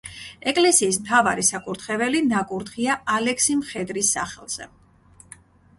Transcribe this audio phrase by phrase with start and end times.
[0.51, 4.71] ეკლესიის მთავარი საკურთხეველი ნაკურთხია ალექსი მხედრის სახელზე.